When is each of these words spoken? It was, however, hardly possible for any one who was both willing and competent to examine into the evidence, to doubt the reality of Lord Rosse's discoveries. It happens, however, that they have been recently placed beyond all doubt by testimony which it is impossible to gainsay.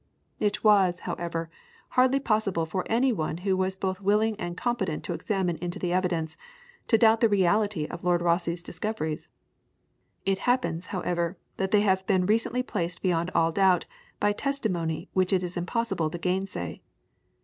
It 0.39 0.63
was, 0.63 1.01
however, 1.01 1.51
hardly 1.89 2.19
possible 2.19 2.65
for 2.65 2.83
any 2.89 3.13
one 3.13 3.37
who 3.45 3.55
was 3.55 3.75
both 3.75 4.01
willing 4.01 4.35
and 4.39 4.57
competent 4.57 5.03
to 5.03 5.13
examine 5.13 5.57
into 5.57 5.77
the 5.77 5.93
evidence, 5.93 6.37
to 6.87 6.97
doubt 6.97 7.19
the 7.19 7.29
reality 7.29 7.85
of 7.85 8.03
Lord 8.03 8.19
Rosse's 8.23 8.63
discoveries. 8.63 9.29
It 10.25 10.39
happens, 10.49 10.87
however, 10.87 11.37
that 11.57 11.69
they 11.69 11.81
have 11.81 12.03
been 12.07 12.25
recently 12.25 12.63
placed 12.63 13.03
beyond 13.03 13.29
all 13.35 13.51
doubt 13.51 13.85
by 14.19 14.33
testimony 14.33 15.07
which 15.13 15.31
it 15.31 15.43
is 15.43 15.55
impossible 15.55 16.09
to 16.09 16.17
gainsay. 16.17 16.81